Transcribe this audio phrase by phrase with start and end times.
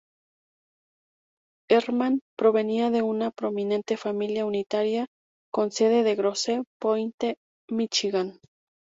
[1.69, 5.05] Herrmann provenía de una prominente familia unitaria,
[5.53, 7.35] con sede en Grosse Pointe,
[7.69, 8.39] Míchigan.